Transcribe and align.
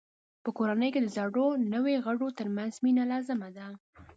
په 0.43 0.49
کورنۍ 0.57 0.89
کې 0.93 0.99
د 1.01 1.07
زړو 1.15 1.45
او 1.51 1.61
نویو 1.73 2.03
غړو 2.05 2.27
ترمنځ 2.39 2.73
مینه 2.83 3.03
لازمه 3.11 3.49
ده. 3.57 3.67